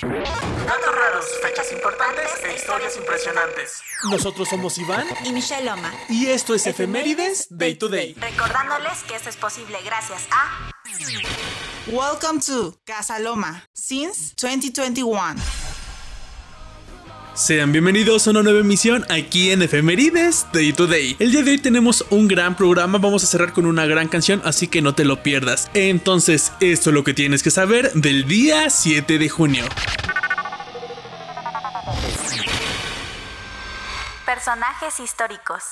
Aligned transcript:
Datos 0.00 0.94
raros, 0.94 1.26
fechas 1.42 1.72
importantes 1.72 2.30
e 2.44 2.54
historias 2.54 2.96
impresionantes. 2.96 3.82
Nosotros 4.04 4.48
somos 4.48 4.78
Iván 4.78 5.06
y 5.24 5.32
Michelle 5.32 5.64
Loma. 5.64 5.92
Y 6.08 6.26
esto 6.26 6.54
es 6.54 6.68
Efemérides 6.68 7.48
Day 7.50 7.74
to 7.74 7.88
Day. 7.88 8.14
Recordándoles 8.14 9.02
que 9.08 9.16
esto 9.16 9.28
es 9.28 9.36
posible 9.36 9.76
gracias 9.84 10.28
a. 10.30 10.70
Welcome 11.88 12.40
to 12.46 12.76
Casa 12.84 13.18
Loma 13.18 13.64
since 13.72 14.34
2021. 14.36 15.57
Sean 17.38 17.70
bienvenidos 17.70 18.26
a 18.26 18.32
una 18.32 18.42
nueva 18.42 18.58
emisión 18.58 19.06
aquí 19.10 19.52
en 19.52 19.62
Efemérides 19.62 20.48
Day 20.52 20.72
to 20.72 20.88
Day. 20.88 21.14
El 21.20 21.30
día 21.30 21.44
de 21.44 21.52
hoy 21.52 21.58
tenemos 21.58 22.04
un 22.10 22.26
gran 22.26 22.56
programa, 22.56 22.98
vamos 22.98 23.22
a 23.22 23.28
cerrar 23.28 23.52
con 23.52 23.64
una 23.64 23.86
gran 23.86 24.08
canción, 24.08 24.42
así 24.44 24.66
que 24.66 24.82
no 24.82 24.96
te 24.96 25.04
lo 25.04 25.22
pierdas. 25.22 25.70
Entonces, 25.72 26.50
esto 26.58 26.90
es 26.90 26.94
lo 26.94 27.04
que 27.04 27.14
tienes 27.14 27.44
que 27.44 27.52
saber 27.52 27.92
del 27.92 28.26
día 28.26 28.68
7 28.70 29.20
de 29.20 29.28
junio. 29.28 29.64
Personajes 34.26 34.98
históricos. 34.98 35.62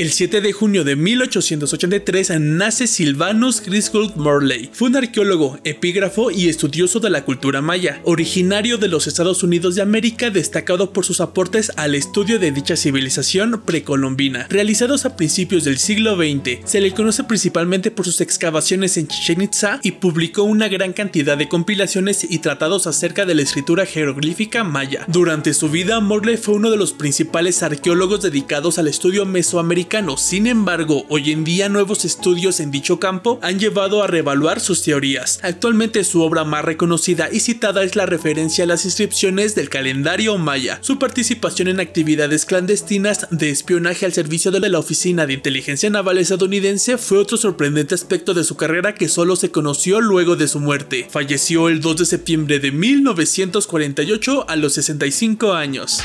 El 0.00 0.12
7 0.12 0.40
de 0.40 0.54
junio 0.54 0.82
de 0.82 0.96
1883 0.96 2.40
nace 2.40 2.86
Sylvanus 2.86 3.60
Griswold 3.60 4.16
Morley. 4.16 4.70
Fue 4.72 4.88
un 4.88 4.96
arqueólogo, 4.96 5.58
epígrafo 5.62 6.30
y 6.30 6.48
estudioso 6.48 7.00
de 7.00 7.10
la 7.10 7.26
cultura 7.26 7.60
maya, 7.60 8.00
originario 8.04 8.78
de 8.78 8.88
los 8.88 9.06
Estados 9.06 9.42
Unidos 9.42 9.74
de 9.74 9.82
América, 9.82 10.30
destacado 10.30 10.94
por 10.94 11.04
sus 11.04 11.20
aportes 11.20 11.70
al 11.76 11.94
estudio 11.94 12.38
de 12.38 12.50
dicha 12.50 12.76
civilización 12.76 13.60
precolombina, 13.66 14.46
realizados 14.48 15.04
a 15.04 15.16
principios 15.16 15.64
del 15.64 15.76
siglo 15.76 16.16
XX. 16.16 16.60
Se 16.64 16.80
le 16.80 16.94
conoce 16.94 17.24
principalmente 17.24 17.90
por 17.90 18.06
sus 18.06 18.22
excavaciones 18.22 18.96
en 18.96 19.06
Chichen 19.06 19.42
Itza 19.42 19.80
y 19.82 19.90
publicó 19.90 20.44
una 20.44 20.68
gran 20.68 20.94
cantidad 20.94 21.36
de 21.36 21.50
compilaciones 21.50 22.26
y 22.26 22.38
tratados 22.38 22.86
acerca 22.86 23.26
de 23.26 23.34
la 23.34 23.42
escritura 23.42 23.84
jeroglífica 23.84 24.64
maya. 24.64 25.04
Durante 25.08 25.52
su 25.52 25.68
vida, 25.68 26.00
Morley 26.00 26.38
fue 26.38 26.54
uno 26.54 26.70
de 26.70 26.78
los 26.78 26.94
principales 26.94 27.62
arqueólogos 27.62 28.22
dedicados 28.22 28.78
al 28.78 28.88
estudio 28.88 29.26
mesoamericano 29.26 29.89
sin 30.16 30.46
embargo, 30.46 31.04
hoy 31.08 31.32
en 31.32 31.42
día 31.42 31.68
nuevos 31.68 32.04
estudios 32.04 32.60
en 32.60 32.70
dicho 32.70 33.00
campo 33.00 33.40
han 33.42 33.58
llevado 33.58 34.04
a 34.04 34.06
reevaluar 34.06 34.60
sus 34.60 34.84
teorías. 34.84 35.40
Actualmente 35.42 36.04
su 36.04 36.22
obra 36.22 36.44
más 36.44 36.64
reconocida 36.64 37.28
y 37.30 37.40
citada 37.40 37.82
es 37.82 37.96
la 37.96 38.06
referencia 38.06 38.62
a 38.62 38.66
las 38.68 38.84
inscripciones 38.84 39.56
del 39.56 39.68
calendario 39.68 40.38
maya. 40.38 40.78
Su 40.80 41.00
participación 41.00 41.66
en 41.66 41.80
actividades 41.80 42.46
clandestinas 42.46 43.26
de 43.32 43.50
espionaje 43.50 44.06
al 44.06 44.12
servicio 44.12 44.52
de 44.52 44.60
la 44.60 44.78
Oficina 44.78 45.26
de 45.26 45.32
Inteligencia 45.32 45.90
Naval 45.90 46.18
estadounidense 46.18 46.96
fue 46.96 47.18
otro 47.18 47.36
sorprendente 47.36 47.96
aspecto 47.96 48.32
de 48.32 48.44
su 48.44 48.56
carrera 48.56 48.94
que 48.94 49.08
solo 49.08 49.34
se 49.34 49.50
conoció 49.50 50.00
luego 50.00 50.36
de 50.36 50.46
su 50.46 50.60
muerte. 50.60 51.08
Falleció 51.10 51.68
el 51.68 51.80
2 51.80 51.96
de 51.96 52.06
septiembre 52.06 52.60
de 52.60 52.70
1948 52.70 54.44
a 54.48 54.54
los 54.54 54.74
65 54.74 55.52
años. 55.52 56.00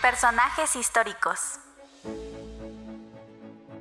Personajes 0.00 0.76
históricos. 0.76 1.58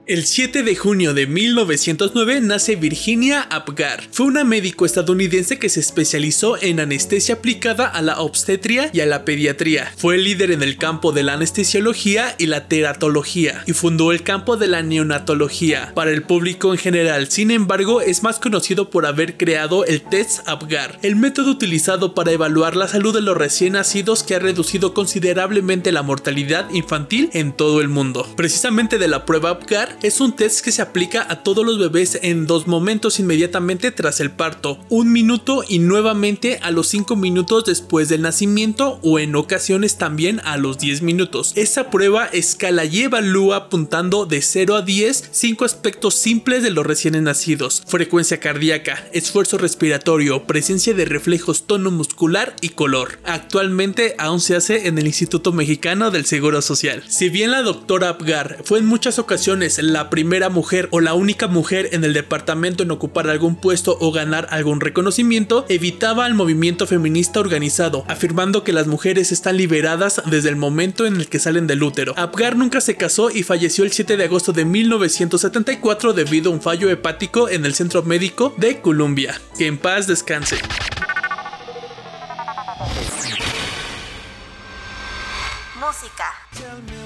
El 0.10 0.26
7 0.26 0.64
de 0.64 0.76
junio 0.76 1.14
de 1.14 1.28
1909 1.28 2.42
nace 2.42 2.76
Virginia 2.76 3.44
Apgar. 3.44 4.02
Fue 4.12 4.26
una 4.26 4.44
médico 4.44 4.88
estadounidense 4.88 5.60
que 5.60 5.70
se 5.70 5.82
especializó 5.82 6.60
en 6.60 6.80
anestesia 6.80 7.36
aplicada 7.36 7.86
a 7.86 8.02
la 8.02 8.20
obstetria 8.20 8.90
y 8.92 9.02
a 9.02 9.06
la 9.06 9.24
pediatría. 9.24 9.94
Fue 9.98 10.18
líder 10.18 10.50
en 10.50 10.64
el 10.64 10.80
campo 10.80 11.12
de 11.12 11.22
la 11.22 11.34
anestesiología 11.34 12.34
y 12.40 12.48
la 12.48 12.68
teratología 12.68 13.62
y 13.68 13.74
fundó 13.74 14.12
el 14.12 14.24
campo 14.24 14.58
de 14.58 14.68
la 14.68 14.82
neonatología 14.82 15.92
para 15.94 16.10
el 16.10 16.24
público 16.24 16.72
en 16.74 16.80
general. 16.80 17.30
Sin 17.30 17.52
embargo, 17.52 18.02
es 18.02 18.24
más 18.24 18.40
conocido 18.40 18.90
por 18.90 19.06
haber 19.06 19.38
creado 19.38 19.86
el 19.86 20.02
test 20.02 20.40
Apgar, 20.48 20.98
el 21.04 21.18
método 21.18 21.52
utilizado 21.52 22.16
para 22.16 22.32
evaluar 22.32 22.76
la 22.76 22.88
salud 22.88 23.14
de 23.14 23.22
los 23.22 23.38
recién 23.38 23.74
nacidos 23.74 24.24
que 24.24 24.34
ha 24.34 24.40
reducido 24.40 24.96
considerablemente 24.96 25.92
la 25.92 26.02
mortalidad 26.02 26.68
infantil 26.72 27.30
en 27.34 27.52
todo 27.52 27.80
el 27.80 27.90
mundo. 27.90 28.28
Precisamente 28.36 28.98
de 28.98 29.08
la 29.08 29.24
prueba 29.24 29.52
Apgar 29.52 29.99
es 30.02 30.22
un 30.22 30.36
test 30.36 30.62
que 30.62 30.72
se 30.72 30.82
aplica 30.82 31.26
a 31.30 31.44
todos 31.44 31.66
los 31.66 31.78
bebés 31.78 32.20
en 32.22 32.48
dos 32.48 32.68
momentos 32.68 33.20
inmediatamente 33.20 33.92
tras 33.92 34.20
el 34.20 34.32
parto, 34.32 34.80
un 34.90 35.12
minuto 35.12 35.64
y 35.68 35.80
nuevamente 35.80 36.60
a 36.62 36.72
los 36.72 36.88
5 36.88 37.16
minutos 37.16 37.66
después 37.66 38.08
del 38.08 38.22
nacimiento 38.22 39.00
o 39.04 39.20
en 39.20 39.36
ocasiones 39.36 39.98
también 39.98 40.42
a 40.46 40.58
los 40.58 40.78
10 40.78 41.02
minutos. 41.02 41.54
Esa 41.56 41.90
prueba 41.90 42.26
escala 42.26 42.86
y 42.86 43.02
evalúa 43.02 43.58
apuntando 43.58 44.26
de 44.26 44.42
0 44.42 44.76
a 44.76 44.82
10 44.82 45.30
5 45.32 45.66
aspectos 45.66 46.16
simples 46.16 46.64
de 46.64 46.72
los 46.72 46.86
recién 46.86 47.10
nacidos, 47.24 47.84
frecuencia 47.88 48.40
cardíaca, 48.40 49.04
esfuerzo 49.14 49.58
respiratorio, 49.58 50.46
presencia 50.46 50.94
de 50.94 51.06
reflejos, 51.06 51.66
tono 51.66 51.92
muscular 51.92 52.56
y 52.62 52.70
color. 52.70 53.20
Actualmente 53.26 54.16
aún 54.18 54.40
se 54.40 54.56
hace 54.56 54.88
en 54.88 54.98
el 54.98 55.08
Instituto 55.08 55.52
Mexicano 55.52 56.12
del 56.12 56.26
Seguro 56.26 56.62
Social. 56.62 57.04
Si 57.08 57.30
bien 57.30 57.52
la 57.52 57.64
doctora 57.64 58.10
Apgar 58.10 58.60
fue 58.64 58.80
en 58.80 58.86
muchas 58.86 59.20
ocasiones 59.20 59.80
la 59.90 60.10
primera 60.10 60.50
mujer 60.50 60.88
o 60.92 61.00
la 61.00 61.14
única 61.14 61.48
mujer 61.48 61.90
en 61.92 62.04
el 62.04 62.14
departamento 62.14 62.84
en 62.84 62.92
ocupar 62.92 63.30
algún 63.30 63.56
puesto 63.56 63.98
o 64.00 64.12
ganar 64.12 64.48
algún 64.52 64.80
reconocimiento, 64.80 65.66
evitaba 65.70 66.26
al 66.26 66.34
movimiento 66.34 66.88
feminista 66.88 67.40
organizado, 67.40 68.06
afirmando 68.08 68.64
que 68.64 68.74
las 68.74 68.88
mujeres 68.88 69.32
están 69.32 69.58
liberadas 69.58 70.22
desde 70.26 70.50
el 70.50 70.56
momento 70.56 71.06
en 71.06 71.18
el 71.18 71.28
que 71.28 71.40
salen 71.40 71.68
del 71.68 71.84
útero. 71.84 72.14
Apgar 72.18 72.56
nunca 72.56 72.82
se 72.82 72.96
casó 72.96 73.30
y 73.32 73.44
falleció 73.44 73.84
el 73.84 73.92
7 73.92 74.18
de 74.18 74.24
agosto 74.24 74.54
de 74.54 74.66
1974 74.66 76.14
debido 76.14 76.52
a 76.52 76.54
un 76.54 76.62
fallo 76.62 76.90
hepático 76.90 77.50
en 77.50 77.66
el 77.66 77.74
centro 77.74 78.04
médico 78.04 78.54
de 78.58 78.82
Columbia. 78.82 79.40
Que 79.58 79.68
en 79.68 79.78
paz 79.78 80.08
descanse. 80.08 80.58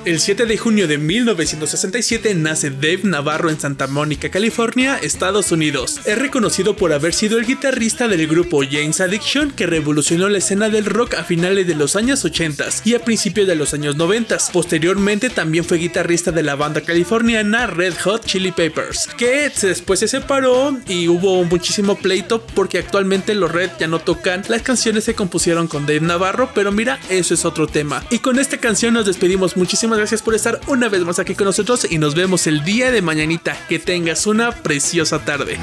El 0.06 0.20
7 0.20 0.46
de 0.46 0.58
junio 0.58 0.88
de 0.88 0.98
1967 0.98 2.36
nace 2.36 2.70
Dave 2.70 3.02
Navarro 3.04 3.50
en 3.50 3.60
Santa 3.60 3.88
Mónica, 3.88 4.30
California, 4.30 4.98
Estados 5.02 5.52
Unidos. 5.54 6.02
Es 6.06 6.18
reconocido 6.18 6.76
por 6.76 6.92
haber 6.92 7.14
sido 7.14 7.38
el 7.38 7.46
guitarrista 7.46 8.10
del 8.10 8.28
grupo 8.28 8.62
James 8.70 9.00
Addiction 9.00 9.52
que 9.52 9.68
revolucionó 9.68 10.28
la 10.28 10.40
escena 10.40 10.70
del 10.70 10.86
rock 10.86 11.14
a 11.14 11.24
finales 11.24 11.66
de 11.68 11.76
los 11.76 11.96
años 11.96 12.26
80 12.26 12.66
y 12.84 12.96
a 12.96 13.04
principios 13.04 13.48
de 13.48 13.56
los 13.56 13.74
años 13.74 13.96
90. 13.96 14.38
Posteriormente 14.52 15.30
también 15.30 15.64
fue 15.64 15.78
guitarrista 15.78 16.32
de 16.32 16.44
la 16.44 16.56
banda 16.56 16.82
californiana 16.82 17.68
Red 17.68 17.94
Hot 18.04 18.26
Chili 18.26 18.52
Peppers, 18.52 19.08
que 19.18 19.50
después 19.62 20.00
se 20.00 20.08
separó 20.10 20.78
y 20.88 21.08
hubo 21.08 21.44
muchísimo 21.46 21.98
pleito 21.98 22.46
porque 22.54 22.80
actualmente 22.80 23.34
los 23.36 23.52
Red 23.52 23.72
ya 23.80 23.88
no 23.88 24.00
tocan 24.00 24.44
las 24.50 24.62
canciones 24.62 25.06
que 25.06 25.16
compusieron 25.16 25.68
con 25.68 25.86
Dave 25.86 26.02
Navarro, 26.02 26.52
pero 26.54 26.72
mira, 26.72 27.00
eso 27.10 27.34
es 27.34 27.46
otro 27.46 27.68
tema. 27.68 28.04
Y 28.10 28.20
con 28.20 28.40
esta 28.40 28.58
nos 28.92 29.06
despedimos. 29.06 29.56
Muchísimas 29.56 29.98
gracias 29.98 30.22
por 30.22 30.36
estar 30.36 30.60
una 30.68 30.90
vez 30.90 31.02
más 31.04 31.20
aquí 31.20 31.36
con 31.36 31.46
nosotros 31.46 31.88
y 31.90 31.98
nos 32.00 32.16
vemos 32.16 32.48
el 32.48 32.64
día 32.64 32.92
de 32.92 33.02
mañanita. 33.02 33.56
Que 33.70 33.80
tengas 33.80 34.26
una 34.26 34.52
preciosa 34.52 35.20
tarde. 35.24 35.60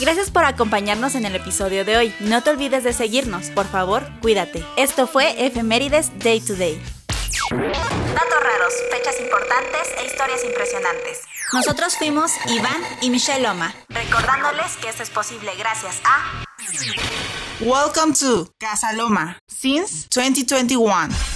Gracias 0.00 0.30
por 0.30 0.44
acompañarnos 0.44 1.14
en 1.14 1.24
el 1.24 1.34
episodio 1.34 1.84
de 1.84 1.96
hoy. 1.96 2.14
No 2.20 2.42
te 2.42 2.50
olvides 2.50 2.84
de 2.84 2.92
seguirnos. 2.92 3.50
Por 3.50 3.66
favor, 3.66 4.04
cuídate. 4.20 4.64
Esto 4.76 5.06
fue 5.06 5.46
Efemérides 5.46 6.16
Day 6.18 6.40
to 6.40 6.54
Day. 6.54 6.80
Datos 7.50 8.42
raros, 8.42 8.74
fechas 8.90 9.20
importantes 9.20 9.88
e 9.98 10.06
historias 10.06 10.44
impresionantes. 10.44 11.20
Nosotros 11.52 11.96
fuimos 11.96 12.32
Iván 12.46 12.82
y 13.00 13.10
Michelle 13.10 13.42
Loma, 13.42 13.74
recordándoles 13.88 14.76
que 14.76 14.88
esto 14.88 15.02
es 15.02 15.10
posible 15.10 15.52
gracias 15.56 16.00
a... 16.04 16.44
Welcome 17.60 18.14
to 18.14 18.50
Casa 18.58 18.92
Loma 18.92 19.38
since 19.48 20.06
2021. 20.10 21.35